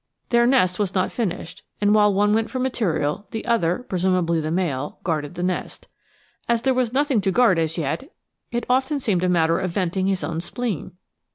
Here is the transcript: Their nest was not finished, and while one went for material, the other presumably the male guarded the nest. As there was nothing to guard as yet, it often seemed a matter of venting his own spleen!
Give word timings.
Their 0.29 0.47
nest 0.47 0.79
was 0.79 0.95
not 0.95 1.11
finished, 1.11 1.61
and 1.79 1.93
while 1.93 2.11
one 2.11 2.33
went 2.33 2.49
for 2.49 2.57
material, 2.57 3.27
the 3.29 3.45
other 3.45 3.85
presumably 3.87 4.41
the 4.41 4.49
male 4.49 4.97
guarded 5.03 5.35
the 5.35 5.43
nest. 5.43 5.87
As 6.49 6.63
there 6.63 6.73
was 6.73 6.91
nothing 6.91 7.21
to 7.21 7.29
guard 7.31 7.59
as 7.59 7.77
yet, 7.77 8.11
it 8.51 8.65
often 8.67 8.99
seemed 8.99 9.23
a 9.23 9.29
matter 9.29 9.59
of 9.59 9.69
venting 9.69 10.07
his 10.07 10.23
own 10.23 10.41
spleen! 10.41 10.93